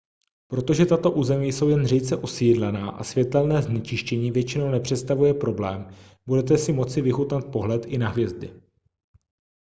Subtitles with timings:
[0.47, 5.93] protože tato území jsou jen řídce osídlená a světelné znečištění většinou nepředstavuje problém
[6.27, 8.53] budete si moci vychutnat pohled i na hvězdy